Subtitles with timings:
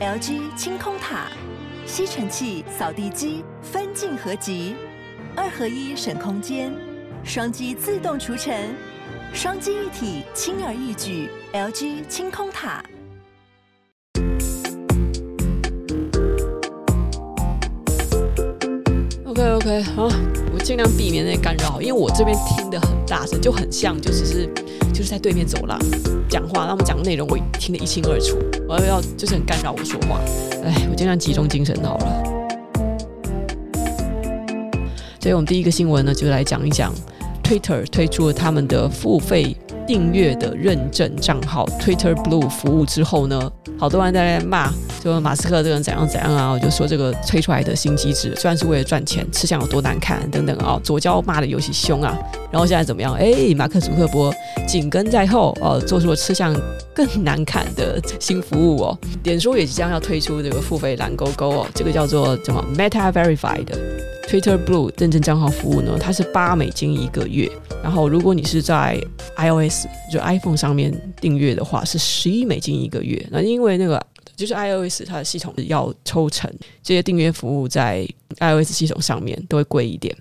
[0.00, 1.26] LG 清空塔，
[1.84, 4.74] 吸尘器、扫地机分镜合集，
[5.36, 6.72] 二合一省空间，
[7.22, 8.74] 双击自动除尘，
[9.34, 11.28] 双机一体轻而易举。
[11.52, 12.82] LG 清空塔。
[19.26, 20.08] OK OK，好，
[20.70, 24.48] 尽量避免那些干扰，因为我这边听得很大声，就很像就只是
[24.94, 25.76] 就是在对面走廊
[26.28, 28.36] 讲话，他们讲的内容我听得一清二楚，
[28.68, 30.20] 我要要就是很干扰我说话，
[30.62, 32.22] 哎，我尽量集中精神好了。
[35.18, 36.94] 所以我们第一个新闻呢，就来讲一讲
[37.42, 39.56] Twitter 推出了他们的付费
[39.88, 44.72] 订阅的认证账号 Twitter Blue 服务之后呢，好多人在那骂。
[45.02, 46.50] 就马斯克这个人怎样怎样啊？
[46.50, 52.16] 我就说这个推出来的新机制，虽然是为了赚钱，吃相有多难看等等啊，左胶骂的尤其凶啊。
[52.52, 53.14] 然后现在怎么样？
[53.14, 54.34] 哎，马克·祖克伯
[54.68, 56.54] 紧跟在后，呃，做出了吃相
[56.94, 58.98] 更难看的新服务哦。
[59.24, 63.66] 脸书也即将要推出这个付费蓝勾勾哦，这个叫做什么 Meta Verified
[64.28, 65.96] Twitter Blue 认证账号服务呢？
[65.98, 67.50] 它是八美金一个月，
[67.82, 69.00] 然后如果你是在
[69.36, 73.24] iOS 就 iPhone 上面订阅的话，是十一美金一个月。
[73.30, 74.00] 那因为那个。
[74.40, 76.50] 就是 iOS 它的系统要抽成，
[76.82, 80.16] 这些订阅服务在 iOS 系统上面都会贵一点。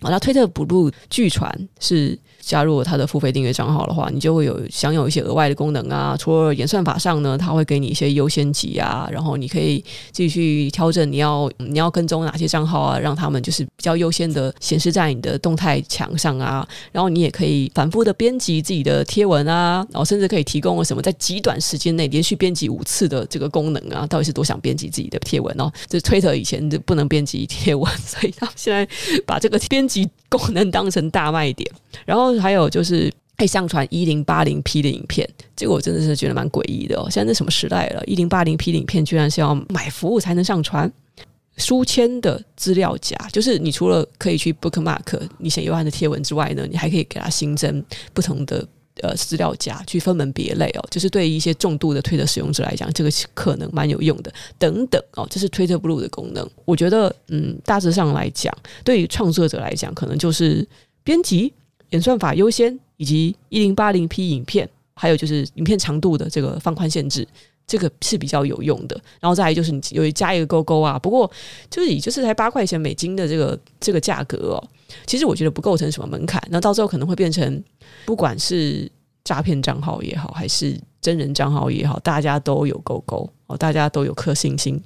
[0.00, 2.18] 然后推特 Blue 据传是。
[2.44, 6.16] 加入了他的付费订阅账号的话，你就会有享有一些额外的功能啊。
[6.18, 16.66] 除了演算法上呢，他会给你一些优先级啊，然后你可以继续调整你要你要跟踪哪些账号啊，让他们就是比较优先的显示在你的动态墙上啊。
[16.92, 24.06] 然后你也可以反复的编辑自己的贴文啊，然后甚至可以提供什么在极短时间内连续编辑五次的这个功能啊。
[24.06, 25.70] 到底是多想编辑自己的贴文哦？
[25.88, 28.86] 这 Twitter 以前就不能编辑贴文， 所以他现在
[29.26, 31.70] 把这个编辑功能当成大卖点，
[32.04, 32.24] 然后。
[32.44, 37.08] 还有就是，可以上传一零八零 P 的影片，这个我真的是觉得蛮诡异的哦。
[37.10, 38.04] 现在什么时代了？
[38.06, 40.92] 一零八零 P 的影片居然是要买服务才能上传？
[41.56, 48.66] 书签的资料夹，就是你除了可以去 Bookmark 你想浏览的贴文之外呢，你还可以给它新增不同的
[49.04, 50.84] 呃资料夹，去分门别类哦。
[50.90, 54.32] 就是对于一些重度的推特使用者来讲，这个可能蛮有用的。
[54.58, 56.48] 等等哦，这是推特 Blue 的功能。
[56.64, 60.66] 我觉得，嗯，大致上来讲，对于创作者来讲，可能就是
[61.02, 61.52] 编辑。
[61.90, 67.28] 演算法优先，以及一零八零 P 影片，还有就是影片长度的这个放宽限制，
[67.66, 69.00] 这个是比较有用的。
[69.20, 71.30] 然后再来就是你有加一个勾勾啊，不过
[71.70, 74.68] 就是以就是才八块钱美金的这个这个价格哦，
[75.06, 76.42] 其实我觉得不构成什么门槛。
[76.50, 77.62] 那到最后可能会变成，
[78.04, 78.90] 不管是
[79.24, 84.82] 诈骗账号也好，还是真人账号也好，大家都有勾勾哦，大家都有颗星星。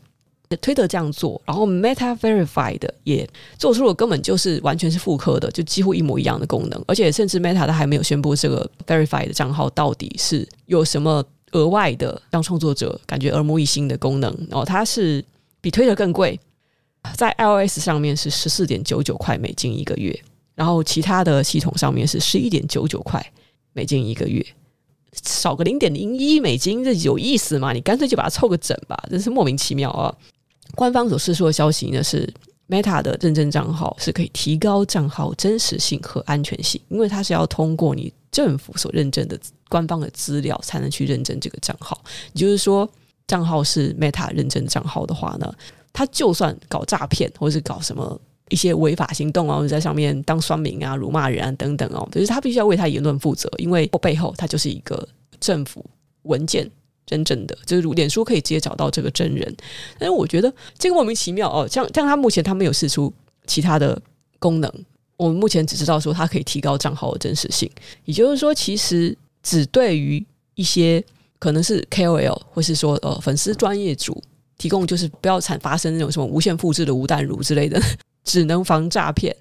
[0.63, 3.29] 推特这样做，然后 Meta Verified 也
[3.59, 11.23] 做出了根本就是完全是复刻的，就几乎一模一样的功能，而且甚至 Meta 它还没有宣布这个 Verified 的账号到底是有什么
[11.53, 14.35] 额外的让创作者感觉耳目一新的功能。
[14.51, 15.25] 然后它是
[15.61, 16.39] 比推特更贵，
[17.15, 20.19] 在 iOS 上面是十四点九九块美金一个月，
[20.55, 23.25] 然后其他的系统上面是十一点九九块
[23.73, 24.45] 美金一个月。
[25.25, 27.73] 少个零点零一美金，这有意思吗？
[27.73, 30.15] 你干脆就把它凑个整吧，真是莫名其妙啊！
[30.75, 32.29] 官方所释出的消息呢是
[32.69, 42.01] ，Meta 的认证账号是可以提高账号真实性和安全性，因为它是要通过你政府所认证的官方的资料才能去认证这个账号。
[42.33, 42.89] 也就是说，
[43.27, 45.53] 账号是 Meta 认证账号的话呢，
[45.93, 48.21] 它就算搞诈骗或者是搞什么
[48.51, 55.07] 一些违法行动啊，或者在上面当酸民啊、辱骂人啊等等哦，就是他必须要为他言论负责，因为背后他就是一个
[55.41, 55.85] 政府
[56.23, 56.71] 文件。
[57.09, 59.57] 真正的就是脸书可以直接找到这个真人，
[59.99, 63.11] 但是我觉得这个莫名其妙哦，像像他目前他没有试出
[63.47, 63.99] 其他的
[64.39, 64.71] 功能，
[65.17, 67.71] 我们目前只知道说它可以提高账号的真实性，
[68.05, 70.23] 也就是说，其实只对于
[70.55, 71.03] 一些
[71.39, 74.23] 可能是 KOL 或是说呃粉丝专业组
[74.59, 77.81] 提供，就是不要产发生那种什么无限复制的无弹如之类的，
[78.23, 79.35] 只能防诈骗，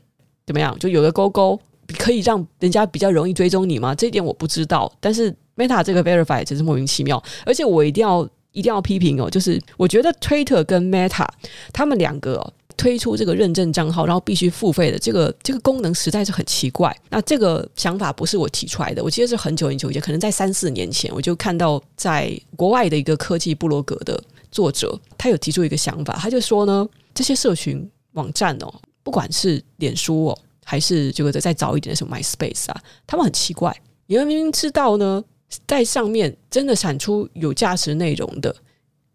[0.46, 0.80] 怎么样？
[0.80, 1.60] 就有个勾勾
[1.98, 3.94] 可以让人家比较容易追踪你吗？
[3.94, 5.36] 这一点我不知道，但是。
[5.58, 11.28] Meta 这个 Verify 真是莫名其妙，而且我一定要一定要批评哦，就是我觉得 Twitter 跟 Meta
[11.74, 16.96] 他们两个、推出这个认证账号，然后必须付费的这个这个功能实在是很奇怪。
[17.10, 24.22] 那这个想法不是我提出来的，我记得是很久很久以前，可能在三四年前，我就看到在国外的一个科技部落格的
[24.52, 28.74] 作者，他有提出一个想法，他就说呢，这些社群网站哦，
[29.04, 35.24] 不管是脸书哦，还是这个再早一点的什么 MySpace 啊，他们很奇怪，你们明明知道呢。
[35.66, 38.56] 在上面真的产出有价值内容的，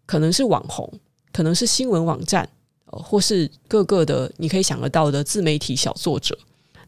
[0.05, 0.91] 可能是网红，
[1.31, 2.47] 可能是新闻网站，
[2.85, 6.37] 或是各个的你可以想得到的自媒体小作者。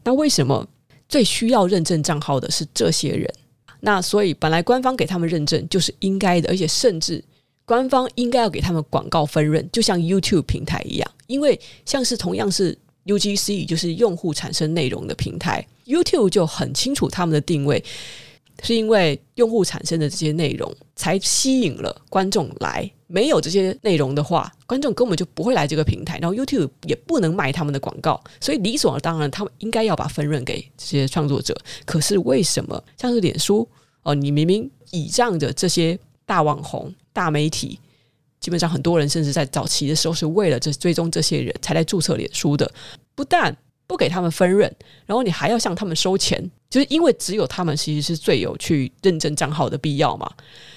[0.02, 0.66] 那为什么
[1.08, 3.32] 最需要认证账号的是这些人？
[3.80, 7.22] 那所以本来官方给他们认证就是应该的，而且甚至
[7.64, 17.84] 官方应该要给他们广告分润，就像 YouTube 平台一样，因为像是同样是 UGC，就是用户产生内容的平台，YouTube 就很清楚他们的定位。
[18.62, 31.56] 是因为用户产生的这些内容才吸引了观众来，没有这些内容的话，观众根本就不会来这个平台，然后 YouTube 也不能卖他们的广告，所以理所当然，他们应该要把分润给这些创作者。
[31.84, 33.68] 可是为什么像是脸书
[34.02, 37.78] 哦，你明明倚仗着这些大网红、大媒体，
[38.40, 42.70] 基本上很多人甚至在早期的时候是为了这追踪这些人才来注册脸书的，
[43.14, 44.70] 不但不给他们分润，
[45.06, 46.50] 然后你还要向他们收钱。
[46.68, 50.28] 就是因为只有他们其实是最有去认证账号的必要嘛，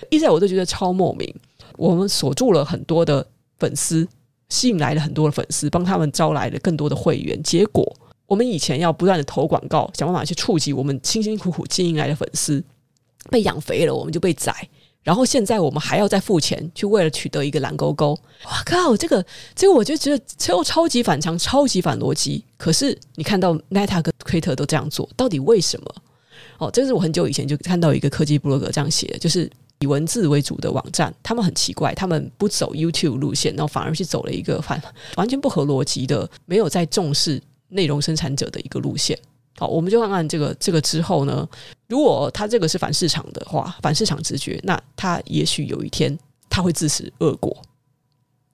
[0.09, 1.33] 一直我都觉得超莫名。
[1.77, 3.25] 我们锁住了很多的
[3.57, 4.07] 粉丝，
[4.49, 7.41] 吸引来了很多的粉丝，帮他们招来了更多的会员。
[7.41, 7.91] 结果
[8.27, 12.63] 我们以前要不断的投广告，想办法去触及我们辛辛苦苦经营来的粉丝，
[13.31, 14.53] 被养肥了，我们就被宰。
[15.09, 18.13] 然后现在我们还要再付钱，去为了取得一个蓝勾勾。
[18.45, 18.95] 哇靠！
[18.95, 19.25] 这个
[19.55, 22.45] 这个，我就觉得超超级反常，超级反逻辑。
[22.57, 25.95] 可是你看到 Meta 跟 Twitter 都这样做，到底为什么？
[26.59, 34.79] 哦，这是我很久以前就看到一个科技部落格这样写，就是以文字为主的网站，他们很奇怪，他们不走 YouTube 路线，然后反而是走了一个反
[35.15, 39.17] 完全不合逻辑的，没有在重视内容生产者的一个路线。
[39.59, 41.45] 好，我们就看看这个这个之后呢，
[41.89, 46.17] 如果他这个是反市场的话，反市场直觉，那他也许有一天
[46.49, 47.53] 他会自食恶果。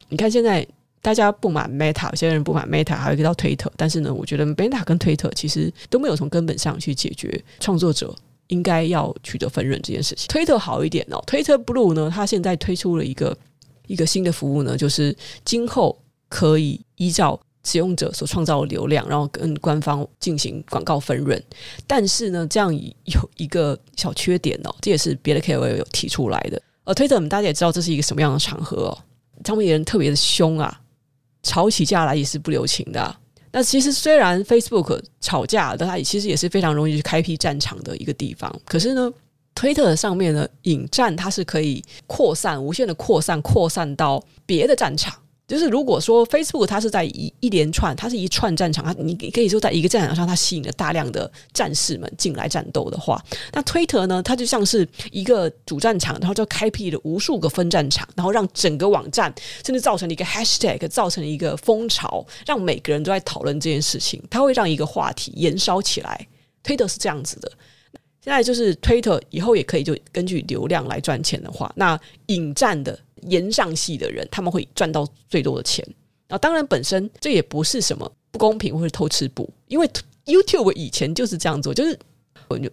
[0.09, 0.67] 你看现在
[1.03, 8.11] 大家不满 Meta，有些人不满 Meta，还有一个叫推特，但是呢，我觉得 Meta 跟推特其实都没有从根本上去解决创作者
[8.47, 10.27] 应该要取得分润这件事情。
[10.27, 13.37] 推特好一点哦，推特 Blue 呢，它现在推出了一个
[13.85, 15.95] 一个新的服务呢，就是今后
[16.29, 17.39] 可以依照。
[17.65, 21.43] 使用者所创造的流量，然后跟官方进行广告分润，
[21.85, 26.61] 但是呢，这样有一个小缺点哦，这也是别的 KOL 有提出来的。
[26.85, 28.97] 而推特，我们大家也知道这是一个什么样的场合哦，
[29.43, 30.79] 他们也人特别的凶啊，
[31.41, 33.19] 吵起架来也是不留情的啊。
[33.51, 38.53] 那其实虽然 Facebook 吵架，但它其实也是非常容易去开辟战场的一个地方。
[38.65, 39.11] 可是呢，
[39.55, 45.15] 推特上面呢，引战它是可以扩散、无限的扩散、扩散到别的战场。
[45.47, 59.31] 就是如果说 Facebook 它是在一一连串，它是一串战场，它你可以说在一个战场上，它吸引了大量的战士们进来战斗的话，那推特呢，它就像是一个主战场，然后就开辟了无数个分战场，然后让整个网站
[59.63, 66.27] 甚至造成了一个 Hashtag，造成了一个风潮，让每个人都在讨论这件事情，它会让一个话题延烧起来。
[66.63, 67.51] 推特是这样子的，
[68.23, 72.97] 现在就是推特以后也可以就根据流量来赚钱的话，那引战的。
[73.27, 75.85] 延上戏的人，他们会赚到最多的钱。
[76.27, 79.87] 啊，当然本身这也不是什么不公平或者偷吃补，因为
[80.25, 81.97] YouTube 以前就是这样做，就是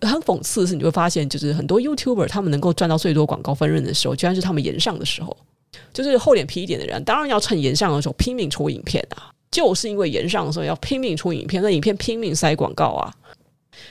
[0.01, 5.37] 很讽刺的是，你会发现，就是很多 YouTuber 他们能够赚到最多广告分润的时候，居然是他们延上的时候。
[5.93, 13.13] 就是厚脸皮一点的人，当然要趁延上的时候拼命出影片啊，就是因为延上的时候要拼命出影片，那影片拼命塞广告啊。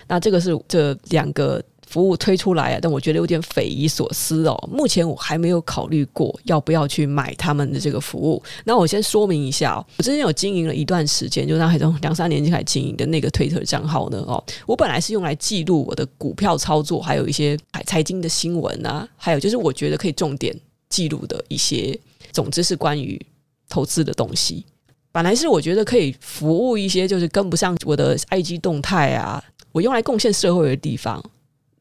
[0.08, 1.64] 那这个是这两个。
[1.92, 4.70] 服务推出来啊，但我觉得有点匪夷所思哦。
[4.72, 8.42] 目前我还没有考虑过要不要去买他们的这个服务。
[8.64, 20.58] 那我先说明一下，我之前有经营了一段时间，就那种两三年前开始经营的那个推特账号呢哦，我本来是用来记录我的股票操作，还有一些财经的新闻啊，还有就是我觉得可以重点
[20.88, 22.00] 记录的一些，
[22.32, 23.20] 总之是关于
[23.68, 24.66] 投资的东西。
[25.12, 29.44] 本来是我觉得可以服务一些就是跟不上我的 IG 动态啊，
[29.74, 31.22] 我用来贡献社会的地方。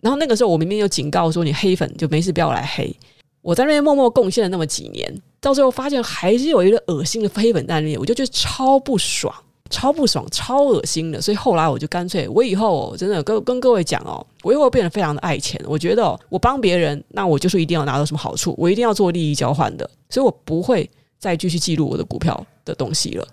[0.01, 2.95] 然后那个时候，我明明有警告说，你黑粉就没事不要来黑。
[3.43, 9.35] 我在那边默默贡献了那么几年，到最后发现还是有一个恶心的黑粉在那里，我就觉得超不爽，
[9.71, 11.21] 超不爽，超恶心的。
[11.23, 15.59] 所以后来我就干脆，我以后真的跟跟各位讲哦，我以后变得非常的爱钱。
[15.67, 20.89] 我觉得我帮别人，那我就是一定要拿到什么好处，我一定要做利益交换的，所以我不会
[21.19, 23.27] 再继续记录我的股票的东西了。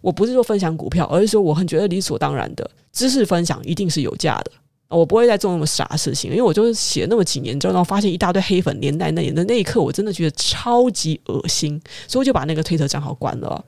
[0.00, 4.52] 我不是说分享股票，而是说我很觉得理所当然的知识分享一定是有价的。
[4.98, 13.64] 我不会再做那么傻的事情，因为我就是写那么几年之后，然后发现一大堆黑粉连带那年的那一刻，我真的觉得超级恶心，所以我就把那个推特账号关了。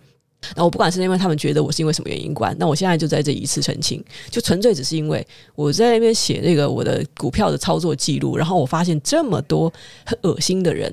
[0.56, 5.24] 那我不管是因为他们觉得我是因为什么原因关，那我现在就在这一次澄清，就纯粹只是因为
[5.54, 9.72] 我在那边写那个我的股票的操作记录，然后我发现这么多
[10.04, 10.92] 很恶心的人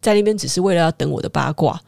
[0.00, 1.78] 在那边只是为了要等我的八卦，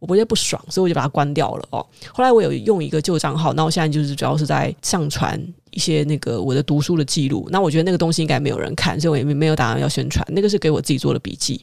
[0.00, 1.86] 我不觉得不爽，所以我就把它关掉了哦。
[2.12, 5.40] 后来我有用一个旧账号，那我现在就是主要是在上传。
[5.76, 10.26] 一些那个我的读书的记录，那我觉得那个东西应该没有人看，所以我也没没有打算要宣传。
[10.30, 11.60] 那个是给我自己做的笔记。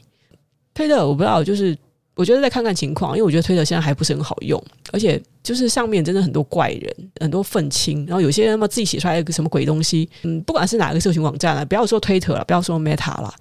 [0.75, 1.75] 推特我不知道，就是
[2.15, 13.33] 我觉得再看看情况，因为我觉得推特现在还不是很好用，而且就是上面真的很多怪人，很多愤青，然后有些人嘛自己写出来一个什么鬼东西，嗯，不管是哪个社群网站啊，不要说推特了，不要说 Meta 了，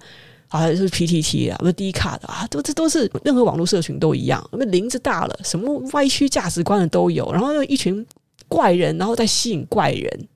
[0.47, 8.03] 啊，就是 PTT 啊，不是 D 卡的啊，都这都是任何网络社群都一样，那林子大了，什么歪曲价值观的都有，然后又一群
[8.47, 10.27] 怪人，然后再吸引怪人。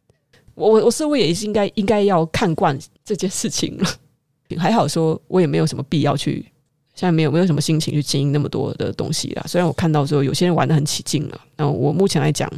[0.58, 3.88] 我我我似乎也是应该应该要看惯这件事情了，
[4.58, 6.42] 还好说，我也没有什么必要去，
[6.96, 9.44] 现在没有没有什么心情去经营那么多的东西啦。
[9.48, 12.52] 虽然我看到说有些人玩的很起劲了，那我目前来讲。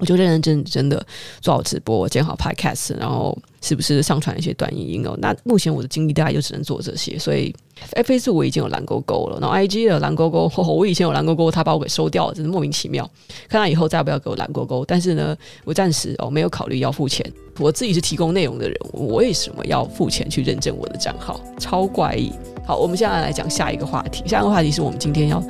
[0.00, 1.04] 我就认认真真的
[1.40, 5.14] 做好直播，剪好 Podcast，然后时不时上传一些短影音哦。
[5.20, 7.54] 那目前我的精力大概就只能做这些，所以
[7.92, 13.08] Facebook 我已经有蓝勾勾了，然后 IG 的蓝勾勾， 我以前有蓝勾勾，他把我给收掉了，真的莫名其妙。
[13.48, 17.30] 看他以后再不要给我蓝勾勾，但是呢，我暂时哦没有考虑要付钱。
[17.58, 21.38] 我自己是提供内容的人，我为什么要付钱去认证我的账号？
[21.58, 22.32] 超怪异。
[22.70, 24.22] 好，我们现在来讲下一个话题。
[24.28, 25.42] 下一个话题是我们今天要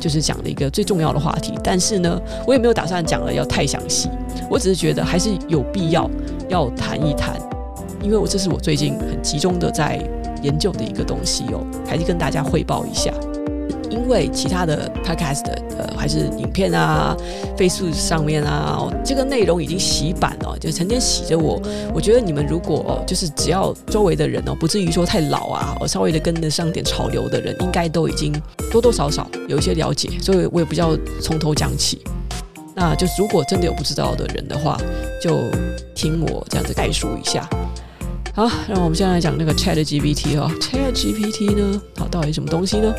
[0.00, 1.54] 就是讲的一个最重要的话题。
[1.62, 4.10] 但是呢，我也没有打算讲了要太详细。
[4.50, 6.10] 我只是觉得还是有必要
[6.48, 7.36] 要谈一谈，
[8.02, 10.02] 因为我这是我最近很集中的在
[10.42, 13.12] 研究的一个东西哦，还是跟大家汇报一下。
[13.90, 15.44] 因为其他的 podcast
[15.78, 17.16] 呃还是影片啊
[17.56, 21.60] ，Facebook 上面啊，这个内容已经洗版了，就成天洗着我。
[21.92, 28.32] 我觉得你们如果，就是只要周围的人哦，不至于说太老啊，稍微的跟得上点潮流的人，应该都已经
[28.70, 32.02] 多多少少有一些了解，所以我也不要从头讲起。
[32.76, 34.76] 那就如果真的有不知道的人的话，
[35.22, 35.42] 就
[35.94, 37.48] 听我这样子概述一下。
[38.34, 42.92] 好，那我们现在来讲那个 Chat GPT 哦，Chat GPT 呢，好，到底什么东西呢？